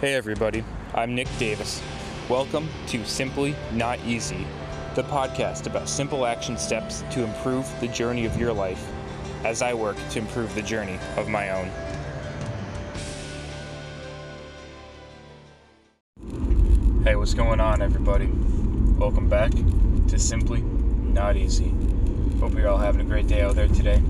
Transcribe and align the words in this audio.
Hey 0.00 0.14
everybody, 0.14 0.62
I'm 0.94 1.16
Nick 1.16 1.26
Davis. 1.40 1.82
Welcome 2.28 2.68
to 2.86 3.04
Simply 3.04 3.56
Not 3.72 3.98
Easy, 4.06 4.46
the 4.94 5.02
podcast 5.02 5.66
about 5.66 5.88
simple 5.88 6.24
action 6.24 6.56
steps 6.56 7.02
to 7.10 7.24
improve 7.24 7.68
the 7.80 7.88
journey 7.88 8.24
of 8.24 8.38
your 8.38 8.52
life 8.52 8.92
as 9.44 9.60
I 9.60 9.74
work 9.74 9.96
to 10.10 10.20
improve 10.20 10.54
the 10.54 10.62
journey 10.62 11.00
of 11.16 11.28
my 11.28 11.50
own. 11.50 11.68
Hey, 17.02 17.16
what's 17.16 17.34
going 17.34 17.58
on, 17.58 17.82
everybody? 17.82 18.30
Welcome 18.98 19.28
back 19.28 19.50
to 19.50 20.16
Simply 20.16 20.60
Not 20.60 21.36
Easy. 21.36 21.74
Hope 22.38 22.54
you're 22.54 22.68
all 22.68 22.78
having 22.78 23.00
a 23.00 23.04
great 23.04 23.26
day 23.26 23.40
out 23.40 23.56
there 23.56 23.66
today. 23.66 24.00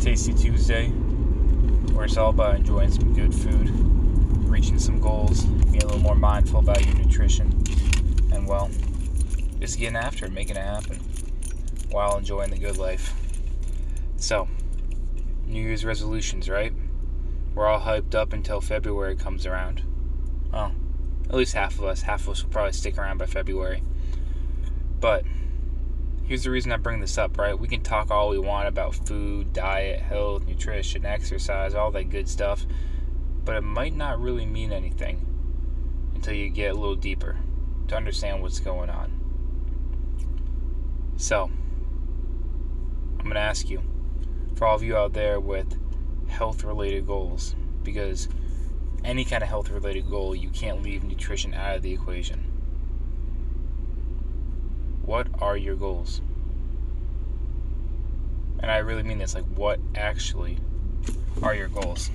Tasty 0.00 0.34
Tuesday, 0.34 0.88
where 0.88 2.06
it's 2.06 2.16
all 2.16 2.30
about 2.30 2.56
enjoying 2.56 2.90
some 2.90 3.14
good 3.14 3.32
food, 3.32 3.67
some 4.88 5.00
goals, 5.00 5.44
being 5.44 5.82
a 5.82 5.86
little 5.86 6.00
more 6.00 6.14
mindful 6.14 6.60
about 6.60 6.82
your 6.82 6.94
nutrition, 6.94 7.62
and 8.32 8.48
well, 8.48 8.70
just 9.60 9.78
getting 9.78 9.96
after 9.96 10.24
it, 10.24 10.32
making 10.32 10.56
it 10.56 10.64
happen 10.64 10.98
while 11.90 12.16
enjoying 12.16 12.48
the 12.48 12.56
good 12.56 12.78
life. 12.78 13.12
So, 14.16 14.48
New 15.46 15.60
Year's 15.60 15.84
resolutions, 15.84 16.48
right? 16.48 16.72
We're 17.54 17.66
all 17.66 17.80
hyped 17.80 18.14
up 18.14 18.32
until 18.32 18.62
February 18.62 19.14
comes 19.14 19.44
around. 19.44 19.82
Oh, 20.54 20.72
at 21.28 21.34
least 21.34 21.52
half 21.52 21.78
of 21.78 21.84
us. 21.84 22.00
Half 22.00 22.22
of 22.22 22.30
us 22.30 22.42
will 22.42 22.50
probably 22.50 22.72
stick 22.72 22.96
around 22.96 23.18
by 23.18 23.26
February. 23.26 23.82
But 25.00 25.24
here's 26.24 26.44
the 26.44 26.50
reason 26.50 26.72
I 26.72 26.78
bring 26.78 27.00
this 27.00 27.18
up, 27.18 27.36
right? 27.36 27.58
We 27.58 27.68
can 27.68 27.82
talk 27.82 28.10
all 28.10 28.30
we 28.30 28.38
want 28.38 28.68
about 28.68 28.94
food, 28.94 29.52
diet, 29.52 30.00
health, 30.00 30.46
nutrition, 30.46 31.04
exercise, 31.04 31.74
all 31.74 31.90
that 31.90 32.08
good 32.08 32.26
stuff, 32.26 32.64
but 33.48 33.56
it 33.56 33.62
might 33.62 33.96
not 33.96 34.20
really 34.20 34.44
mean 34.44 34.74
anything 34.74 35.24
until 36.14 36.34
you 36.34 36.50
get 36.50 36.72
a 36.72 36.74
little 36.74 36.94
deeper 36.94 37.34
to 37.86 37.96
understand 37.96 38.42
what's 38.42 38.60
going 38.60 38.90
on. 38.90 39.10
So, 41.16 41.44
I'm 43.18 43.24
going 43.24 43.36
to 43.36 43.40
ask 43.40 43.70
you, 43.70 43.82
for 44.54 44.66
all 44.66 44.76
of 44.76 44.82
you 44.82 44.98
out 44.98 45.14
there 45.14 45.40
with 45.40 45.78
health 46.28 46.62
related 46.62 47.06
goals, 47.06 47.54
because 47.82 48.28
any 49.02 49.24
kind 49.24 49.42
of 49.42 49.48
health 49.48 49.70
related 49.70 50.10
goal, 50.10 50.34
you 50.34 50.50
can't 50.50 50.82
leave 50.82 51.02
nutrition 51.02 51.54
out 51.54 51.76
of 51.76 51.80
the 51.80 51.94
equation. 51.94 52.40
What 55.06 55.26
are 55.40 55.56
your 55.56 55.74
goals? 55.74 56.20
And 58.58 58.70
I 58.70 58.76
really 58.76 59.04
mean 59.04 59.16
this 59.16 59.34
like, 59.34 59.46
what 59.46 59.80
actually 59.94 60.58
are 61.42 61.54
your 61.54 61.68
goals? 61.68 62.10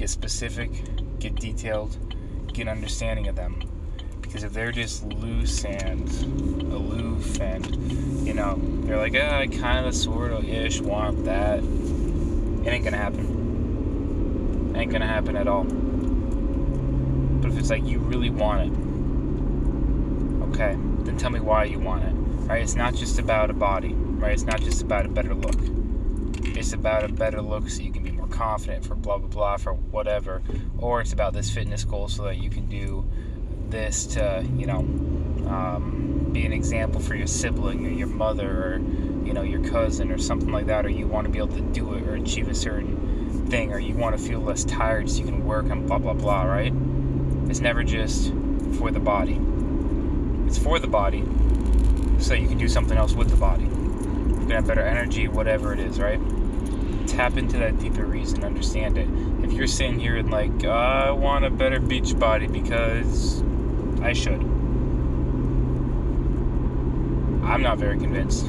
Get 0.00 0.08
specific, 0.08 0.70
get 1.18 1.34
detailed, 1.34 1.94
get 2.54 2.62
an 2.62 2.68
understanding 2.68 3.28
of 3.28 3.36
them. 3.36 3.62
Because 4.22 4.44
if 4.44 4.54
they're 4.54 4.72
just 4.72 5.04
loose 5.04 5.62
and 5.66 6.08
aloof 6.72 7.38
and, 7.38 8.26
you 8.26 8.32
know, 8.32 8.58
they're 8.84 8.96
like, 8.96 9.14
oh, 9.14 9.28
I 9.28 9.46
kind 9.46 9.84
of, 9.84 9.94
sort 9.94 10.32
of, 10.32 10.48
ish 10.48 10.80
want 10.80 11.26
that, 11.26 11.58
it 11.58 12.72
ain't 12.72 12.82
gonna 12.82 12.96
happen. 12.96 14.72
It 14.74 14.78
ain't 14.78 14.90
gonna 14.90 15.06
happen 15.06 15.36
at 15.36 15.46
all. 15.46 15.64
But 15.64 17.50
if 17.50 17.58
it's 17.58 17.68
like 17.68 17.84
you 17.84 17.98
really 17.98 18.30
want 18.30 18.72
it, 18.72 18.72
okay, 20.48 20.78
then 21.04 21.18
tell 21.18 21.28
me 21.28 21.40
why 21.40 21.64
you 21.64 21.78
want 21.78 22.04
it. 22.04 22.14
Right? 22.48 22.62
It's 22.62 22.74
not 22.74 22.94
just 22.94 23.18
about 23.18 23.50
a 23.50 23.52
body, 23.52 23.92
right? 23.92 24.32
It's 24.32 24.44
not 24.44 24.62
just 24.62 24.80
about 24.80 25.04
a 25.04 25.10
better 25.10 25.34
look. 25.34 25.60
It's 26.56 26.72
about 26.72 27.04
a 27.04 27.08
better 27.08 27.42
look 27.42 27.68
so 27.68 27.82
you 27.82 27.92
can 27.92 28.02
be 28.02 28.12
confident 28.30 28.84
for 28.84 28.94
blah 28.94 29.18
blah 29.18 29.28
blah 29.28 29.56
for 29.56 29.74
whatever. 29.74 30.42
Or 30.78 31.00
it's 31.00 31.12
about 31.12 31.32
this 31.32 31.50
fitness 31.50 31.84
goal 31.84 32.08
so 32.08 32.24
that 32.24 32.38
you 32.38 32.50
can 32.50 32.66
do 32.66 33.04
this 33.68 34.06
to, 34.06 34.44
you 34.56 34.66
know, 34.66 34.78
um, 35.48 36.28
be 36.32 36.44
an 36.44 36.52
example 36.52 37.00
for 37.00 37.14
your 37.14 37.26
sibling 37.26 37.86
or 37.86 37.90
your 37.90 38.08
mother 38.08 38.48
or, 38.48 38.78
you 39.24 39.32
know, 39.32 39.42
your 39.42 39.62
cousin 39.64 40.10
or 40.10 40.18
something 40.18 40.50
like 40.50 40.66
that, 40.66 40.86
or 40.86 40.88
you 40.88 41.06
want 41.06 41.26
to 41.26 41.30
be 41.30 41.38
able 41.38 41.54
to 41.54 41.60
do 41.60 41.94
it 41.94 42.02
or 42.04 42.14
achieve 42.14 42.48
a 42.48 42.54
certain 42.54 43.46
thing, 43.48 43.72
or 43.72 43.78
you 43.78 43.94
want 43.94 44.16
to 44.16 44.22
feel 44.22 44.40
less 44.40 44.64
tired 44.64 45.08
so 45.08 45.18
you 45.18 45.24
can 45.24 45.44
work 45.44 45.66
and 45.66 45.86
blah 45.86 45.98
blah 45.98 46.14
blah, 46.14 46.42
right? 46.42 46.72
It's 47.48 47.60
never 47.60 47.82
just 47.84 48.32
for 48.78 48.90
the 48.90 49.00
body. 49.00 49.40
It's 50.46 50.58
for 50.58 50.78
the 50.78 50.88
body 50.88 51.24
so 52.18 52.34
you 52.34 52.48
can 52.48 52.58
do 52.58 52.68
something 52.68 52.98
else 52.98 53.12
with 53.12 53.30
the 53.30 53.36
body. 53.36 53.64
You 53.64 54.36
can 54.40 54.50
have 54.50 54.66
better 54.66 54.82
energy, 54.82 55.28
whatever 55.28 55.72
it 55.72 55.80
is, 55.80 55.98
right? 55.98 56.20
Tap 57.06 57.36
into 57.36 57.58
that 57.58 57.78
deeper 57.78 58.04
reason, 58.04 58.44
understand 58.44 58.96
it. 58.96 59.08
If 59.44 59.52
you're 59.52 59.66
sitting 59.66 59.98
here 59.98 60.16
and 60.16 60.30
like, 60.30 60.64
I 60.64 61.10
want 61.10 61.44
a 61.44 61.50
better 61.50 61.80
beach 61.80 62.18
body 62.18 62.46
because 62.46 63.42
I 64.00 64.12
should. 64.12 64.40
I'm 67.42 67.62
not 67.62 67.78
very 67.78 67.98
convinced. 67.98 68.46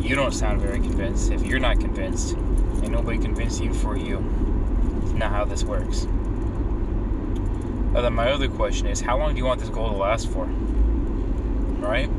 You 0.00 0.14
don't 0.14 0.32
sound 0.32 0.60
very 0.60 0.80
convinced. 0.80 1.32
If 1.32 1.44
you're 1.44 1.58
not 1.58 1.80
convinced, 1.80 2.34
and 2.34 2.90
nobody 2.90 3.18
convinced 3.18 3.62
you 3.62 3.72
for 3.74 3.96
you, 3.96 4.22
it's 5.02 5.12
not 5.12 5.30
how 5.30 5.44
this 5.44 5.64
works. 5.64 6.06
Uh, 7.94 8.00
then 8.02 8.12
my 8.12 8.30
other 8.30 8.48
question 8.48 8.86
is, 8.86 9.00
how 9.00 9.16
long 9.18 9.32
do 9.32 9.38
you 9.38 9.44
want 9.44 9.60
this 9.60 9.70
goal 9.70 9.88
to 9.90 9.96
last 9.96 10.28
for? 10.30 10.46
Right? 11.80 12.10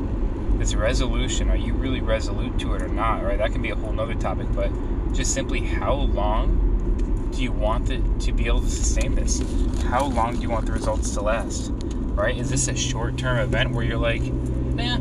This 0.58 0.74
resolution, 0.74 1.50
are 1.50 1.56
you 1.56 1.74
really 1.74 2.00
resolute 2.00 2.58
to 2.60 2.74
it 2.74 2.82
or 2.82 2.88
not? 2.88 3.22
Right? 3.22 3.36
That 3.36 3.52
can 3.52 3.60
be 3.60 3.70
a 3.70 3.76
whole 3.76 3.92
nother 3.92 4.14
topic, 4.14 4.46
but 4.54 4.70
just 5.12 5.34
simply 5.34 5.60
how 5.60 5.92
long 5.92 7.30
do 7.34 7.42
you 7.42 7.52
want 7.52 7.90
it 7.90 8.02
to 8.20 8.32
be 8.32 8.46
able 8.46 8.62
to 8.62 8.70
sustain 8.70 9.14
this? 9.14 9.42
How 9.84 10.06
long 10.06 10.36
do 10.36 10.40
you 10.40 10.48
want 10.48 10.64
the 10.64 10.72
results 10.72 11.10
to 11.12 11.20
last? 11.20 11.72
Right? 11.74 12.36
Is 12.36 12.48
this 12.48 12.68
a 12.68 12.74
short 12.74 13.18
term 13.18 13.38
event 13.38 13.72
where 13.72 13.84
you're 13.84 13.98
like, 13.98 14.22
nah, 14.22 14.98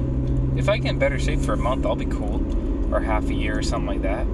if 0.58 0.68
I 0.68 0.78
get 0.78 1.00
better 1.00 1.18
shape 1.18 1.40
for 1.40 1.54
a 1.54 1.58
month, 1.58 1.86
I'll 1.86 1.96
be 1.96 2.06
cool, 2.06 2.94
or 2.94 3.00
half 3.00 3.30
a 3.30 3.34
year 3.34 3.58
or 3.58 3.64
something 3.64 3.88
like 3.88 4.02
that? 4.02 4.28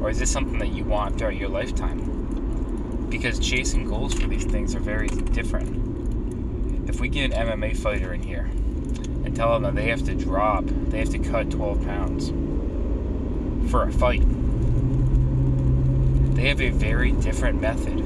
Or 0.00 0.08
is 0.08 0.18
this 0.18 0.30
something 0.30 0.58
that 0.58 0.72
you 0.72 0.84
want 0.84 1.18
throughout 1.18 1.36
your 1.36 1.50
lifetime? 1.50 3.06
Because 3.10 3.38
chasing 3.38 3.84
goals 3.84 4.14
for 4.14 4.26
these 4.26 4.44
things 4.44 4.74
are 4.74 4.80
very 4.80 5.08
different. 5.08 6.88
If 6.88 6.98
we 6.98 7.08
get 7.08 7.32
an 7.32 7.46
MMA 7.46 7.76
fighter 7.76 8.14
in 8.14 8.22
here 8.22 8.48
tell 9.34 9.52
them 9.52 9.62
that 9.62 9.74
they 9.74 9.88
have 9.88 10.04
to 10.04 10.14
drop, 10.14 10.64
they 10.66 10.98
have 10.98 11.10
to 11.10 11.18
cut 11.18 11.50
12 11.50 11.84
pounds 11.84 12.30
for 13.70 13.84
a 13.84 13.92
fight, 13.92 14.22
they 16.34 16.48
have 16.48 16.60
a 16.60 16.70
very 16.70 17.12
different 17.12 17.60
method 17.60 17.98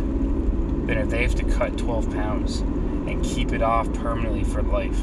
than 0.86 0.98
if 0.98 1.08
they 1.10 1.22
have 1.22 1.34
to 1.34 1.44
cut 1.44 1.76
12 1.78 2.10
pounds 2.12 2.60
and 2.60 3.24
keep 3.24 3.52
it 3.52 3.62
off 3.62 3.92
permanently 3.94 4.44
for 4.44 4.62
life. 4.62 5.00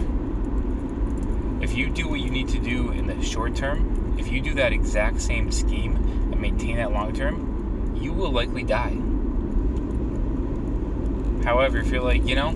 If 1.61 1.75
you 1.75 1.89
do 1.89 2.07
what 2.07 2.19
you 2.19 2.29
need 2.29 2.49
to 2.49 2.59
do 2.59 2.91
in 2.91 3.07
the 3.07 3.21
short 3.23 3.55
term, 3.55 4.15
if 4.19 4.31
you 4.31 4.41
do 4.41 4.53
that 4.55 4.71
exact 4.71 5.21
same 5.21 5.51
scheme 5.51 5.95
and 5.95 6.39
maintain 6.39 6.77
that 6.77 6.91
long 6.91 7.13
term, 7.13 7.95
you 7.99 8.13
will 8.13 8.31
likely 8.31 8.63
die. 8.63 8.97
However, 11.43 11.79
if 11.79 11.87
you're 11.91 12.01
like, 12.01 12.25
you 12.25 12.35
know, 12.35 12.51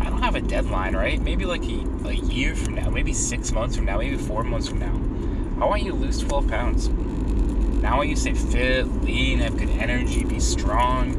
I 0.00 0.08
don't 0.10 0.22
have 0.22 0.34
a 0.34 0.40
deadline, 0.40 0.96
right? 0.96 1.20
Maybe 1.20 1.44
like 1.44 1.62
a, 1.64 2.08
a 2.08 2.12
year 2.12 2.56
from 2.56 2.74
now, 2.74 2.90
maybe 2.90 3.12
six 3.12 3.52
months 3.52 3.76
from 3.76 3.84
now, 3.84 3.98
maybe 3.98 4.16
four 4.16 4.42
months 4.42 4.68
from 4.68 4.78
now. 4.78 5.64
I 5.64 5.68
want 5.68 5.82
you 5.82 5.92
to 5.92 5.96
lose 5.96 6.18
12 6.18 6.48
pounds. 6.48 6.88
Now 6.88 7.94
I 7.94 7.96
want 7.96 8.08
you 8.08 8.14
to 8.14 8.20
stay 8.20 8.34
fit, 8.34 8.86
lean, 9.02 9.40
have 9.40 9.56
good 9.56 9.70
energy, 9.70 10.24
be 10.24 10.40
strong. 10.40 11.14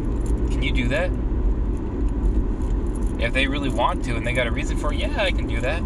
Can 0.50 0.64
you 0.64 0.72
do 0.72 0.88
that? 0.90 1.12
If 3.24 3.34
they 3.34 3.48
really 3.48 3.70
want 3.70 4.04
to 4.06 4.16
and 4.16 4.26
they 4.26 4.34
got 4.34 4.48
a 4.48 4.52
reason 4.52 4.78
for 4.78 4.92
it, 4.92 5.00
yeah, 5.00 5.22
I 5.22 5.32
can 5.32 5.48
do 5.48 5.62
that. 5.62 5.82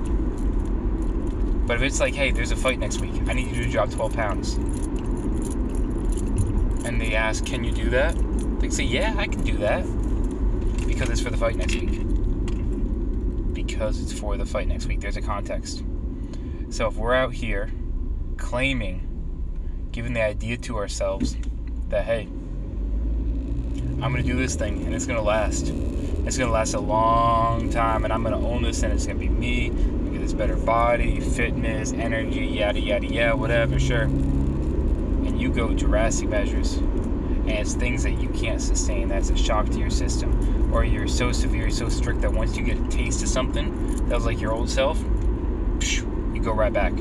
But 1.68 1.78
if 1.78 1.84
it's 1.84 2.00
like, 2.00 2.14
hey, 2.14 2.32
there's 2.32 2.52
a 2.52 2.56
fight 2.56 2.80
next 2.80 3.02
week, 3.02 3.14
I 3.28 3.34
need 3.34 3.48
you 3.48 3.64
to 3.64 3.70
drop 3.70 3.90
12 3.90 4.14
pounds. 4.14 4.54
And 6.86 7.02
they 7.02 7.16
ask, 7.16 7.46
can 7.46 7.64
you 7.64 7.72
do 7.72 7.90
that? 7.90 8.16
They 8.60 8.70
say, 8.70 8.84
yeah, 8.84 9.16
I 9.18 9.28
can 9.28 9.44
do 9.44 9.58
that. 9.58 9.84
Because 10.88 11.10
it's 11.10 11.22
for 11.22 11.32
the 11.32 11.38
fight 11.38 11.56
next 11.56 11.76
week. 11.76 12.05
Because 13.76 14.02
it's 14.02 14.18
for 14.18 14.38
the 14.38 14.46
fight 14.46 14.70
next 14.70 14.86
week. 14.86 15.02
There's 15.02 15.18
a 15.18 15.22
context. 15.22 15.84
So 16.70 16.88
if 16.88 16.96
we're 16.96 17.14
out 17.14 17.34
here 17.34 17.70
claiming, 18.38 19.90
giving 19.92 20.14
the 20.14 20.22
idea 20.22 20.56
to 20.56 20.78
ourselves 20.78 21.36
that, 21.90 22.06
hey, 22.06 22.22
I'm 24.02 24.14
going 24.14 24.16
to 24.16 24.24
do 24.24 24.38
this 24.38 24.56
thing 24.56 24.86
and 24.86 24.96
it's 24.96 25.06
going 25.06 25.18
to 25.20 25.22
last. 25.22 25.74
It's 26.26 26.38
going 26.38 26.48
to 26.48 26.54
last 26.54 26.74
a 26.74 26.80
long 26.80 27.70
time 27.70 28.06
and 28.06 28.14
I'm 28.14 28.24
going 28.24 28.40
to 28.40 28.48
own 28.48 28.64
this 28.64 28.82
and 28.84 28.94
it's 28.94 29.06
going 29.06 29.20
to 29.20 29.26
be 29.26 29.28
me. 29.28 29.68
Get 30.12 30.22
this 30.22 30.32
better 30.32 30.56
body, 30.56 31.20
fitness, 31.20 31.92
energy, 31.92 32.46
yada, 32.46 32.80
yada, 32.80 33.06
yada, 33.06 33.36
whatever, 33.36 33.78
sure. 33.78 34.04
And 34.04 35.38
you 35.42 35.50
go 35.50 35.74
drastic 35.74 36.30
measures 36.30 36.78
and 37.46 37.60
it's 37.60 37.74
things 37.74 38.04
that 38.04 38.14
you 38.14 38.30
can't 38.30 38.62
sustain. 38.62 39.08
That's 39.08 39.30
a 39.30 39.38
shock 39.38 39.68
to 39.68 39.78
your 39.78 39.90
system. 39.90 40.74
Or 40.74 40.84
you're 40.84 41.08
so 41.08 41.32
severe 41.32 41.70
so 41.70 41.90
strict 41.90 42.22
that 42.22 42.34
once 42.34 42.58
you 42.58 42.64
get 42.64 42.78
a 42.78 42.88
taste 42.90 43.24
of 43.24 43.30
something 43.30 44.08
that 44.10 44.16
was 44.16 44.26
like 44.26 44.42
your 44.42 44.52
old 44.52 44.70
self 44.70 45.00
you 46.34 46.42
go 46.42 46.52
right 46.52 46.74
back. 46.74 46.92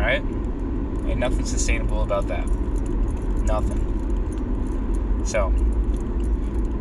All 0.00 0.06
right 0.06 0.24
ain't 1.14 1.20
nothing 1.20 1.44
sustainable 1.44 2.02
about 2.02 2.26
that. 2.28 2.46
Nothing. 3.44 5.22
So 5.24 5.52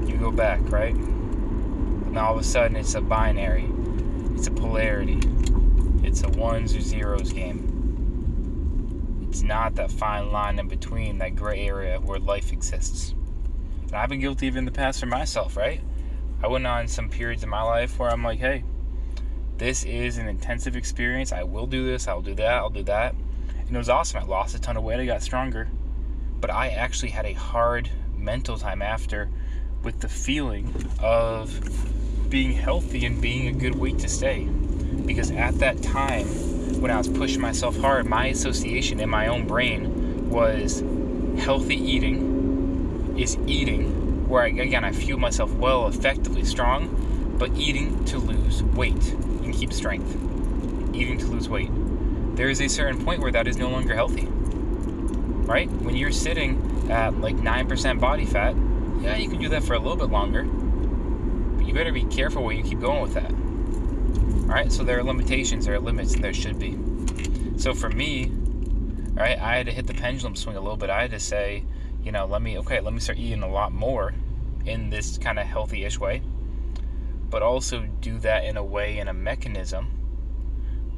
You 0.08 0.18
go 0.18 0.32
back, 0.32 0.60
right? 0.72 0.96
And 0.96 2.18
all 2.18 2.34
of 2.34 2.40
a 2.40 2.44
sudden, 2.44 2.76
it's 2.76 2.96
a 2.96 3.02
binary, 3.02 3.70
it's 4.36 4.48
a 4.48 4.52
polarity, 4.52 5.20
it's 6.04 6.24
a 6.24 6.30
ones 6.30 6.76
or 6.76 6.82
zeros 6.82 7.32
game. 7.32 7.73
It's 9.34 9.42
not 9.42 9.74
that 9.76 9.90
fine 9.90 10.32
line 10.32 10.60
in 10.60 10.68
between, 10.68 11.18
that 11.18 11.36
gray 11.36 11.66
area 11.66 12.00
where 12.00 12.20
life 12.20 12.54
exists. 12.54 13.16
And 13.88 13.96
I've 13.96 14.08
been 14.08 14.20
guilty 14.20 14.48
of 14.48 14.56
in 14.56 14.64
the 14.64 14.70
past 14.70 15.00
for 15.00 15.08
myself, 15.08 15.58
right? 15.58 15.82
I 16.44 16.48
went 16.48 16.68
on 16.68 16.88
some 16.88 17.10
periods 17.10 17.42
in 17.42 17.50
my 17.50 17.64
life 17.64 17.98
where 17.98 18.12
I'm 18.12 18.24
like, 18.24 18.38
hey, 18.38 18.64
this 19.58 19.86
is 19.86 20.20
an 20.20 20.28
intensive 20.28 20.76
experience. 20.76 21.32
I 21.32 21.42
will 21.42 21.66
do 21.66 21.84
this, 21.84 22.08
I'll 22.08 22.22
do 22.22 22.36
that, 22.36 22.54
I'll 22.54 22.70
do 22.70 22.84
that. 22.84 23.16
And 23.58 23.76
it 23.76 23.78
was 23.80 23.90
awesome. 23.90 24.22
I 24.22 24.26
lost 24.28 24.54
a 24.54 24.62
ton 24.62 24.78
of 24.78 24.84
weight, 24.84 25.00
I 25.00 25.08
got 25.08 25.24
stronger. 25.24 25.68
But 26.40 26.52
I 26.52 26.68
actually 26.68 27.10
had 27.10 27.26
a 27.26 27.34
hard 27.34 27.90
mental 28.16 28.60
time 28.60 28.84
after 28.84 29.32
with 29.82 30.00
the 30.00 30.10
feeling 30.10 30.72
of 31.00 32.30
being 32.30 32.52
healthy 32.52 33.08
and 33.08 33.20
being 33.20 33.48
a 33.48 33.60
good 33.60 33.74
weight 33.74 33.98
to 33.98 34.08
stay. 34.08 34.44
Because 34.44 35.32
at 35.32 35.58
that 35.58 35.82
time, 35.82 36.28
when 36.84 36.92
I 36.92 36.98
was 36.98 37.08
pushing 37.08 37.40
myself 37.40 37.80
hard, 37.80 38.08
my 38.08 38.26
association 38.26 39.00
in 39.00 39.10
my 39.10 39.28
own 39.28 39.48
brain 39.48 40.30
was 40.30 40.84
healthy 41.38 41.78
eating 41.78 43.16
is 43.18 43.38
eating, 43.48 44.28
where 44.28 44.44
I, 44.44 44.48
again 44.48 44.84
I 44.84 44.92
fuel 44.92 45.18
myself 45.18 45.54
well, 45.54 45.88
effectively 45.88 46.44
strong, 46.44 47.36
but 47.40 47.56
eating 47.56 48.04
to 48.06 48.18
lose 48.18 48.64
weight 48.64 49.14
and 49.14 49.54
keep 49.54 49.72
strength. 49.72 50.14
Eating 50.94 51.18
to 51.20 51.28
lose 51.28 51.48
weight. 51.48 51.70
There 52.36 52.50
is 52.50 52.60
a 52.60 52.68
certain 52.68 53.02
point 53.06 53.22
where 53.22 53.32
that 53.32 53.48
is 53.48 53.56
no 53.56 53.70
longer 53.70 53.96
healthy. 53.96 54.28
Right? 54.28 55.72
When 55.72 55.96
you're 55.96 56.12
sitting 56.12 56.92
at 56.92 57.18
like 57.22 57.38
9% 57.38 58.00
body 58.02 58.26
fat, 58.26 58.58
yeah, 59.00 59.16
you 59.16 59.30
can 59.30 59.40
do 59.40 59.48
that 59.48 59.64
for 59.64 59.76
a 59.76 59.80
little 59.80 59.96
bit 59.96 60.10
longer. 60.10 60.44
But 60.44 61.66
you 61.66 61.74
better 61.74 61.94
be 61.94 62.04
careful 62.04 62.44
where 62.44 62.54
you 62.54 62.62
keep 62.62 62.82
going 62.82 63.02
with 63.02 63.14
that. 63.14 63.32
Alright, 64.44 64.72
so 64.72 64.84
there 64.84 65.00
are 65.00 65.04
limitations, 65.04 65.66
there 65.66 65.76
are 65.76 65.80
limits, 65.80 66.14
and 66.14 66.24
there 66.24 66.34
should 66.34 66.60
be. 66.60 66.78
So 67.58 67.74
for 67.74 67.90
me, 67.90 68.32
right, 69.14 69.40
I 69.40 69.56
had 69.56 69.66
to 69.68 69.72
hit 69.72 69.88
the 69.88 69.94
pendulum 69.94 70.36
swing 70.36 70.58
a 70.58 70.62
little 70.62 70.78
bit. 70.78 70.90
I 70.90 71.02
had 71.02 71.12
to 71.12 71.20
say, 71.20 71.64
you 72.04 72.12
know, 72.12 72.26
let 72.26 72.42
me, 72.42 72.58
okay, 72.60 72.80
let 72.82 72.94
me 72.94 73.00
start 73.00 73.18
eating 73.18 73.42
a 73.42 73.50
lot 73.50 73.72
more 73.72 74.14
in 74.66 74.90
this 74.90 75.18
kind 75.18 75.40
of 75.40 75.48
healthy 75.48 75.86
ish 75.86 76.00
way, 76.00 76.22
but 77.30 77.42
also 77.42 77.88
do 78.02 78.20
that 78.20 78.44
in 78.44 78.58
a 78.58 78.64
way, 78.64 79.00
in 79.00 79.08
a 79.08 79.14
mechanism 79.14 79.88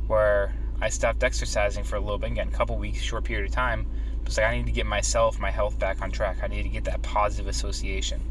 where 0.07 0.56
I 0.81 0.89
stopped 0.89 1.23
exercising 1.23 1.83
for 1.83 1.95
a 1.95 2.00
little 2.00 2.17
bit, 2.17 2.31
again, 2.31 2.47
a 2.47 2.51
couple 2.51 2.77
weeks, 2.77 3.00
short 3.01 3.23
period 3.23 3.47
of 3.47 3.56
time. 3.56 3.88
It's 4.25 4.38
like 4.38 4.47
I 4.47 4.57
need 4.57 4.65
to 4.65 4.71
get 4.71 4.88
myself, 4.88 5.39
my 5.39 5.51
health 5.51 5.77
back 5.77 6.01
on 6.01 6.12
track. 6.12 6.39
I 6.41 6.47
need 6.47 6.63
to 6.63 6.69
get 6.69 6.83
that 6.85 7.01
positive 7.03 7.47
association, 7.47 8.21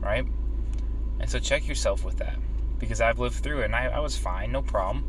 right? 0.00 0.26
And 1.18 1.28
so 1.28 1.38
check 1.38 1.66
yourself 1.66 2.04
with 2.04 2.18
that 2.18 2.36
because 2.78 3.00
I've 3.00 3.18
lived 3.18 3.36
through 3.36 3.62
it 3.62 3.66
and 3.66 3.74
I, 3.74 3.86
I 3.86 4.00
was 4.00 4.16
fine, 4.16 4.52
no 4.52 4.62
problem. 4.62 5.04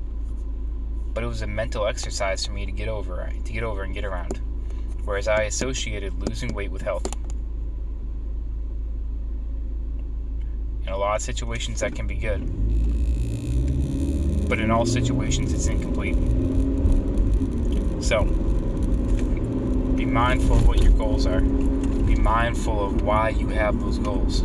But 1.14 1.24
it 1.24 1.28
was 1.28 1.42
a 1.42 1.48
mental 1.48 1.86
exercise 1.88 2.46
for 2.46 2.52
me 2.52 2.66
to 2.66 2.72
get 2.72 2.88
over, 2.88 3.32
to 3.44 3.54
get 3.54 3.64
over 3.64 3.84
and 3.84 3.94
get 3.94 4.06
around. 4.06 4.42
Whereas 5.06 5.28
I 5.28 5.44
associated 5.44 6.14
losing 6.28 6.54
weight 6.54 6.72
with 6.72 6.82
health. 6.82 7.08
In 10.86 10.90
a 10.90 10.98
lot 10.98 11.16
of 11.16 11.22
situations, 11.22 11.82
that 11.82 11.96
can 11.96 12.08
be 12.08 12.16
good. 12.16 12.40
But 14.50 14.60
in 14.60 14.72
all 14.72 14.86
situations, 14.86 15.54
it's 15.54 15.68
incomplete. 15.68 16.16
So, 18.04 18.24
be 19.96 20.06
mindful 20.06 20.56
of 20.58 20.68
what 20.68 20.82
your 20.82 20.94
goals 20.94 21.28
are. 21.28 21.42
Be 21.42 22.16
mindful 22.16 22.84
of 22.84 23.02
why 23.04 23.30
you 23.30 23.48
have 23.50 23.80
those 23.80 24.00
goals. 24.00 24.44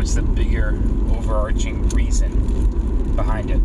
What's 0.00 0.14
the 0.14 0.22
bigger, 0.22 0.80
overarching 1.10 1.90
reason 1.90 3.14
behind 3.16 3.50
it? 3.50 3.60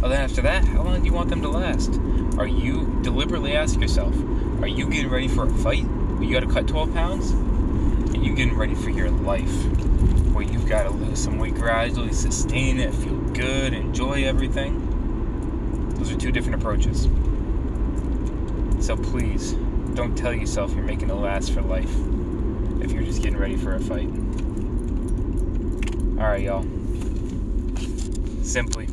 Well, 0.00 0.10
then 0.10 0.22
after 0.22 0.42
that, 0.42 0.64
how 0.64 0.82
long 0.82 0.98
do 0.98 1.06
you 1.06 1.12
want 1.12 1.30
them 1.30 1.40
to 1.42 1.48
last? 1.48 2.00
Are 2.36 2.48
you 2.48 2.98
deliberately 3.04 3.54
ask 3.54 3.80
yourself, 3.80 4.12
are 4.60 4.66
you 4.66 4.90
getting 4.90 5.08
ready 5.08 5.28
for 5.28 5.46
a 5.46 5.50
fight 5.58 5.84
you 6.20 6.32
got 6.32 6.40
to 6.40 6.52
cut 6.52 6.66
12 6.66 6.92
pounds? 6.92 7.32
Are 8.12 8.18
you 8.18 8.34
getting 8.34 8.56
ready 8.56 8.74
for 8.74 8.90
your 8.90 9.08
life 9.08 9.54
where 10.34 10.42
you've 10.42 10.66
got 10.66 10.82
to 10.82 10.90
lose 10.90 11.22
some 11.22 11.38
weight 11.38 11.54
gradually, 11.54 12.12
sustain 12.12 12.80
it, 12.80 12.92
feel 12.92 13.20
good, 13.34 13.74
enjoy 13.74 14.24
everything? 14.24 15.94
Those 15.94 16.10
are 16.10 16.16
two 16.16 16.32
different 16.32 16.56
approaches. 16.56 17.02
So 18.84 18.96
please, 18.96 19.52
don't 19.94 20.18
tell 20.18 20.34
yourself 20.34 20.74
you're 20.74 20.82
making 20.82 21.08
it 21.08 21.14
last 21.14 21.52
for 21.52 21.62
life 21.62 21.94
if 22.80 22.90
you're 22.90 23.04
just 23.04 23.22
getting 23.22 23.38
ready 23.38 23.54
for 23.56 23.76
a 23.76 23.80
fight. 23.80 24.10
Alright, 26.22 26.44
y'all. 26.44 26.62
Simply 28.44 28.86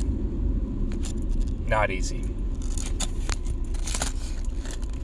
not 1.68 1.92
easy. 1.92 2.29